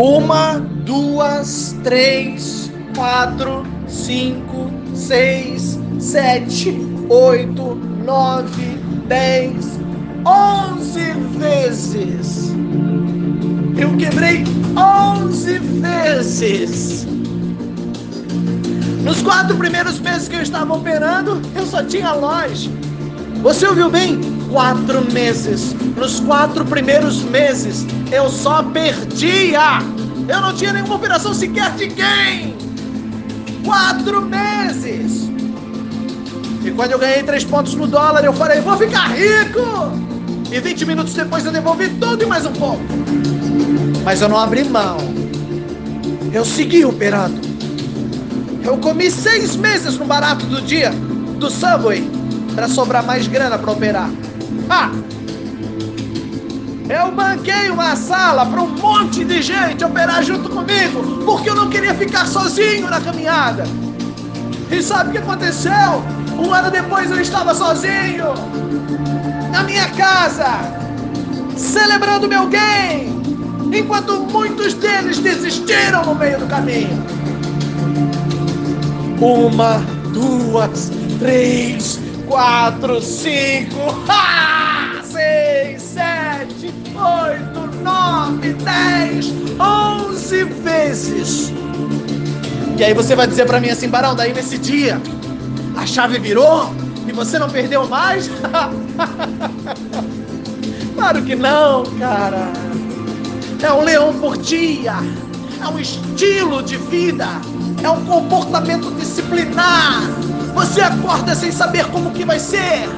Uma, 0.00 0.60
duas, 0.60 1.76
três, 1.82 2.70
quatro, 2.94 3.64
cinco, 3.88 4.70
seis, 4.94 5.76
sete, 5.98 6.70
oito, 7.08 7.74
nove, 8.04 8.78
dez, 9.08 9.80
onze 10.24 11.10
vezes. 11.36 12.52
Eu 13.76 13.96
quebrei 13.96 14.44
onze 14.76 15.58
vezes. 15.58 17.04
Nos 19.02 19.20
quatro 19.20 19.56
primeiros 19.56 19.98
meses 19.98 20.28
que 20.28 20.36
eu 20.36 20.42
estava 20.42 20.74
operando, 20.74 21.42
eu 21.56 21.66
só 21.66 21.82
tinha 21.82 22.12
loja. 22.12 22.70
Você 23.42 23.66
ouviu 23.66 23.88
bem? 23.88 24.20
Quatro 24.50 25.00
meses. 25.12 25.72
Nos 25.96 26.20
quatro 26.20 26.64
primeiros 26.64 27.22
meses, 27.22 27.86
eu 28.10 28.28
só 28.28 28.62
perdia. 28.64 29.78
Eu 30.28 30.40
não 30.40 30.52
tinha 30.52 30.72
nenhuma 30.72 30.96
operação 30.96 31.32
sequer 31.32 31.70
de 31.76 31.88
quem? 31.88 32.56
Quatro 33.64 34.22
meses. 34.22 35.30
E 36.64 36.70
quando 36.72 36.92
eu 36.92 36.98
ganhei 36.98 37.22
três 37.22 37.44
pontos 37.44 37.74
no 37.74 37.86
dólar, 37.86 38.24
eu 38.24 38.32
falei, 38.32 38.60
vou 38.60 38.76
ficar 38.76 39.12
rico. 39.12 39.92
E 40.50 40.58
20 40.58 40.84
minutos 40.86 41.14
depois 41.14 41.44
eu 41.46 41.52
devolvi 41.52 41.88
tudo 42.00 42.24
e 42.24 42.26
mais 42.26 42.44
um 42.44 42.52
pouco. 42.52 42.82
Mas 44.04 44.20
eu 44.20 44.28
não 44.28 44.38
abri 44.38 44.64
mão. 44.64 44.98
Eu 46.32 46.44
segui 46.44 46.84
operando. 46.84 47.40
Eu 48.64 48.76
comi 48.78 49.10
seis 49.10 49.54
meses 49.54 49.96
no 49.96 50.04
barato 50.04 50.44
do 50.46 50.60
dia 50.60 50.90
do 51.38 51.48
Subway 51.48 52.17
para 52.58 52.66
sobrar 52.66 53.04
mais 53.04 53.28
grana 53.28 53.56
para 53.56 53.70
operar. 53.70 54.10
Ah! 54.68 54.90
Eu 56.88 57.12
banquei 57.12 57.70
uma 57.70 57.94
sala 57.94 58.44
para 58.44 58.60
um 58.60 58.70
monte 58.70 59.24
de 59.24 59.40
gente 59.40 59.84
operar 59.84 60.24
junto 60.24 60.48
comigo, 60.48 61.22
porque 61.24 61.48
eu 61.50 61.54
não 61.54 61.70
queria 61.70 61.94
ficar 61.94 62.26
sozinho 62.26 62.90
na 62.90 63.00
caminhada. 63.00 63.62
E 64.72 64.82
sabe 64.82 65.10
o 65.10 65.12
que 65.12 65.18
aconteceu? 65.18 66.02
Um 66.36 66.52
ano 66.52 66.68
depois 66.68 67.08
eu 67.12 67.20
estava 67.20 67.54
sozinho, 67.54 68.34
na 69.52 69.62
minha 69.62 69.88
casa, 69.90 70.48
celebrando 71.56 72.26
meu 72.26 72.48
game, 72.48 73.22
enquanto 73.72 74.18
muitos 74.32 74.74
deles 74.74 75.20
desistiram 75.20 76.04
no 76.04 76.16
meio 76.16 76.40
do 76.40 76.46
caminho. 76.48 77.06
Uma, 79.20 79.80
duas, 80.12 80.90
três, 81.20 82.07
quatro, 82.28 83.00
cinco, 83.00 83.76
seis, 85.02 85.82
sete, 85.82 86.72
oito, 86.94 87.60
nove, 87.82 88.52
dez, 88.52 89.32
onze 89.58 90.44
vezes. 90.44 91.52
E 92.76 92.84
aí 92.84 92.94
você 92.94 93.16
vai 93.16 93.26
dizer 93.26 93.46
para 93.46 93.58
mim 93.58 93.70
assim, 93.70 93.88
Barão, 93.88 94.14
daí 94.14 94.32
nesse 94.32 94.58
dia 94.58 95.00
a 95.76 95.86
chave 95.86 96.18
virou 96.18 96.72
e 97.06 97.12
você 97.12 97.38
não 97.38 97.48
perdeu 97.48 97.88
mais? 97.88 98.30
claro 100.94 101.22
que 101.22 101.34
não, 101.34 101.84
cara. 101.98 102.52
É 103.62 103.72
um 103.72 103.82
leão 103.82 104.12
por 104.20 104.36
dia. 104.36 104.94
É 105.60 105.66
um 105.66 105.78
estilo 105.78 106.62
de 106.62 106.76
vida. 106.76 107.26
É 107.82 107.90
um 107.90 108.04
comportamento 108.04 108.92
disciplinar 108.92 110.02
você 110.58 110.80
acorda 110.80 111.36
sem 111.36 111.52
saber 111.52 111.84
como 111.86 112.10
que 112.10 112.24
vai 112.24 112.40
ser, 112.40 112.88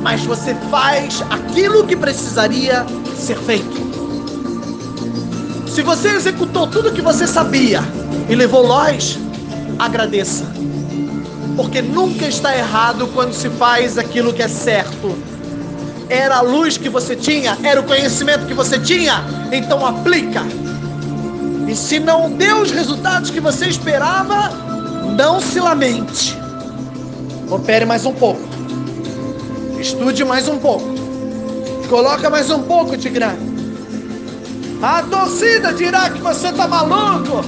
mas 0.00 0.24
você 0.24 0.54
faz 0.70 1.22
aquilo 1.28 1.86
que 1.86 1.94
precisaria 1.94 2.86
ser 3.14 3.36
feito. 3.36 3.86
Se 5.68 5.82
você 5.82 6.08
executou 6.08 6.66
tudo 6.66 6.90
que 6.92 7.02
você 7.02 7.26
sabia 7.26 7.82
e 8.30 8.34
levou 8.34 8.66
luz, 8.66 9.18
agradeça. 9.78 10.46
Porque 11.54 11.82
nunca 11.82 12.26
está 12.26 12.56
errado 12.56 13.06
quando 13.08 13.34
se 13.34 13.50
faz 13.50 13.98
aquilo 13.98 14.32
que 14.32 14.42
é 14.42 14.48
certo. 14.48 15.14
Era 16.08 16.36
a 16.36 16.40
luz 16.40 16.78
que 16.78 16.88
você 16.88 17.14
tinha, 17.14 17.58
era 17.62 17.78
o 17.78 17.84
conhecimento 17.84 18.46
que 18.46 18.54
você 18.54 18.78
tinha, 18.78 19.22
então 19.52 19.84
aplica. 19.84 20.42
E 21.68 21.76
se 21.76 22.00
não 22.00 22.32
deu 22.32 22.62
os 22.62 22.70
resultados 22.70 23.28
que 23.28 23.38
você 23.38 23.66
esperava, 23.66 24.48
não 25.14 25.42
se 25.42 25.60
lamente. 25.60 26.45
Opere 27.50 27.84
mais 27.84 28.04
um 28.04 28.12
pouco. 28.12 28.40
Estude 29.78 30.24
mais 30.24 30.48
um 30.48 30.58
pouco. 30.58 30.84
Coloca 31.88 32.28
mais 32.28 32.50
um 32.50 32.62
pouco, 32.62 32.96
Tigrão. 32.96 33.36
A 34.82 35.02
torcida 35.02 35.72
dirá 35.72 36.10
que 36.10 36.20
você 36.20 36.52
tá 36.52 36.66
maluco. 36.66 37.44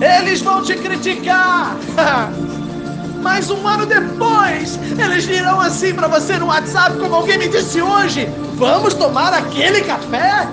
Eles 0.00 0.40
vão 0.42 0.62
te 0.62 0.74
criticar. 0.74 1.76
Mas 3.22 3.50
um 3.50 3.66
ano 3.66 3.86
depois, 3.86 4.78
eles 4.98 5.24
dirão 5.26 5.60
assim 5.60 5.94
para 5.94 6.06
você 6.06 6.38
no 6.38 6.46
WhatsApp, 6.46 6.98
como 6.98 7.14
alguém 7.14 7.38
me 7.38 7.48
disse 7.48 7.80
hoje: 7.80 8.28
Vamos 8.54 8.94
tomar 8.94 9.32
aquele 9.32 9.82
café? 9.82 10.48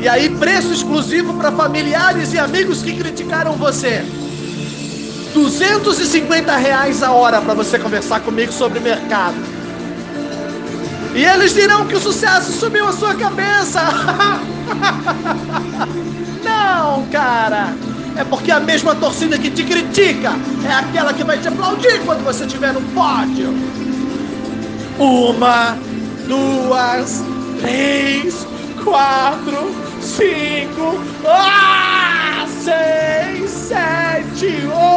E 0.00 0.08
aí, 0.08 0.28
preço 0.30 0.72
exclusivo 0.72 1.34
para 1.34 1.50
familiares 1.52 2.32
e 2.32 2.38
amigos 2.38 2.82
que 2.82 2.94
criticaram 2.96 3.52
você. 3.52 4.04
250 5.36 6.56
reais 6.56 7.02
a 7.02 7.12
hora 7.12 7.42
para 7.42 7.52
você 7.52 7.78
conversar 7.78 8.20
comigo 8.20 8.50
sobre 8.50 8.80
mercado. 8.80 9.36
E 11.14 11.22
eles 11.22 11.52
dirão 11.52 11.86
que 11.86 11.94
o 11.94 12.00
sucesso 12.00 12.50
subiu 12.52 12.88
a 12.88 12.92
sua 12.92 13.14
cabeça. 13.14 13.80
Não, 16.42 17.06
cara. 17.08 17.74
É 18.16 18.24
porque 18.24 18.50
a 18.50 18.60
mesma 18.60 18.94
torcida 18.94 19.38
que 19.38 19.50
te 19.50 19.62
critica 19.62 20.32
é 20.66 20.72
aquela 20.72 21.12
que 21.12 21.22
vai 21.22 21.38
te 21.38 21.48
aplaudir 21.48 22.00
quando 22.06 22.24
você 22.24 22.46
estiver 22.46 22.72
no 22.72 22.80
pódio. 22.94 23.54
Uma, 24.98 25.76
duas, 26.26 27.22
três, 27.60 28.46
quatro, 28.82 29.70
cinco, 30.00 30.98
ah, 31.26 32.46
seis, 32.62 33.50
sete, 33.50 34.66
oito. 34.66 34.95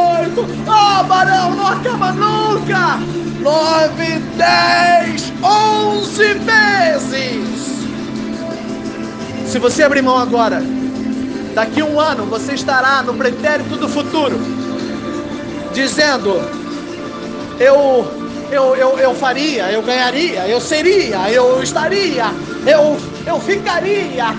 Oh, 0.66 1.04
Barão, 1.04 1.54
não 1.54 1.66
acaba 1.66 2.12
nunca! 2.12 2.98
Nove, 3.40 4.18
dez, 4.36 5.32
onze 5.42 6.34
vezes! 6.34 7.50
Se 9.46 9.58
você 9.58 9.82
abrir 9.82 10.02
mão 10.02 10.18
agora, 10.18 10.62
daqui 11.54 11.82
um 11.82 11.98
ano 11.98 12.26
você 12.26 12.54
estará 12.54 13.02
no 13.02 13.14
pretérito 13.14 13.76
do 13.76 13.88
futuro, 13.88 14.38
dizendo: 15.72 16.40
Eu 17.58 18.20
eu, 18.50 18.74
eu, 18.74 18.98
eu 18.98 19.14
faria, 19.14 19.70
eu 19.70 19.80
ganharia, 19.82 20.46
eu 20.48 20.60
seria, 20.60 21.30
eu 21.30 21.62
estaria, 21.62 22.26
eu, 22.66 22.98
eu 23.24 23.40
ficaria. 23.40 24.34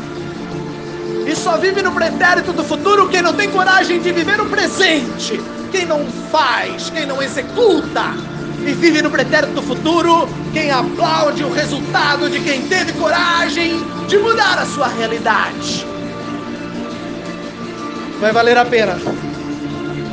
E 1.26 1.36
só 1.36 1.58
vive 1.58 1.82
no 1.82 1.92
pretérito 1.92 2.52
do 2.52 2.64
futuro 2.64 3.08
quem 3.08 3.22
não 3.22 3.34
tem 3.34 3.50
coragem 3.50 4.02
de 4.02 4.12
viver 4.12 4.41
presente, 4.72 5.40
quem 5.72 5.86
não 5.86 6.06
faz, 6.32 6.90
quem 6.90 7.06
não 7.06 7.22
executa. 7.22 8.14
E 8.66 8.72
vive 8.74 9.02
no 9.02 9.10
pretérito 9.10 9.54
do 9.54 9.62
futuro 9.62 10.30
quem 10.54 10.72
aplaude 10.72 11.44
o 11.44 11.52
resultado 11.52 12.30
de 12.30 12.40
quem 12.40 12.62
teve 12.68 12.94
coragem 12.94 13.82
de 14.08 14.18
mudar 14.18 14.60
a 14.60 14.66
sua 14.66 14.88
realidade. 14.88 15.86
Vai 18.20 18.32
valer 18.32 18.58
a 18.58 18.66
pena. 18.66 18.98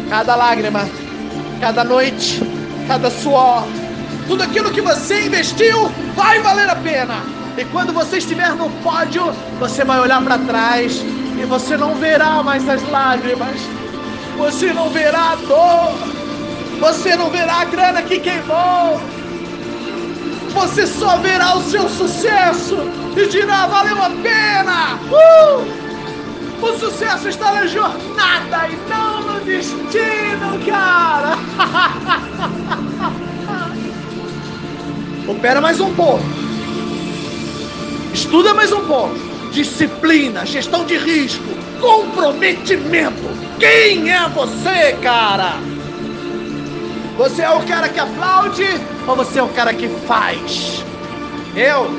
Cada 0.09 0.35
lágrima, 0.35 0.89
cada 1.61 1.85
noite, 1.85 2.43
cada 2.89 3.11
suor, 3.11 3.65
tudo 4.27 4.43
aquilo 4.43 4.71
que 4.71 4.81
você 4.81 5.27
investiu 5.27 5.91
vai 6.17 6.41
valer 6.41 6.69
a 6.71 6.77
pena. 6.77 7.23
E 7.57 7.65
quando 7.67 7.93
você 7.93 8.19
estiver 8.19 8.55
no 8.55 8.71
pódio, 8.83 9.31
você 9.61 9.85
vai 9.85 10.01
olhar 10.01 10.23
para 10.23 10.39
trás 10.39 11.03
e 11.41 11.45
você 11.45 11.77
não 11.77 11.95
verá 11.97 12.43
mais 12.43 12.67
as 12.69 12.83
lágrimas. 12.89 13.78
Você 14.39 14.73
não 14.73 14.89
verá 14.89 15.33
a 15.33 15.35
dor. 15.35 15.99
Você 16.79 17.17
não 17.17 17.29
verá 17.29 17.63
a 17.63 17.65
grana 17.65 18.03
que 18.03 18.21
queimou. 18.21 19.01
Você 20.55 20.87
só 20.87 21.17
verá 21.19 21.57
o 21.57 21.63
seu 21.63 21.89
sucesso 21.89 22.77
e 23.17 23.27
dirá: 23.27 23.67
valeu 23.67 24.01
a 24.01 24.11
pena. 24.11 25.01
Uh! 25.11 25.67
O 26.63 26.79
sucesso 26.79 27.29
está 27.29 27.51
na 27.53 27.67
jornada 27.67 28.69
e 28.69 28.77
não 28.89 29.23
no 29.23 29.41
destino, 29.41 30.65
cara. 30.67 31.37
Opera 35.29 35.61
mais 35.61 35.81
um 35.81 35.93
pouco. 35.95 36.23
Estuda 38.15 38.55
mais 38.55 38.73
um 38.73 38.87
pouco. 38.87 39.19
Disciplina, 39.53 40.47
gestão 40.47 40.85
de 40.85 40.97
risco, 40.97 41.43
comprometimento. 41.81 43.48
Quem 43.59 44.11
é 44.11 44.29
você, 44.29 44.93
cara? 45.03 45.55
Você 47.17 47.43
é 47.43 47.51
o 47.51 47.61
cara 47.67 47.89
que 47.89 47.99
aplaude 47.99 48.65
ou 49.07 49.17
você 49.17 49.41
é 49.41 49.43
o 49.43 49.49
cara 49.49 49.75
que 49.75 49.89
faz? 50.07 50.85
Eu 51.57 51.91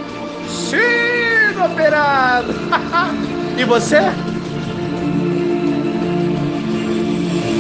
sigo 0.47 1.65
operando. 1.65 2.53
E 3.57 3.65
você? 3.65 3.99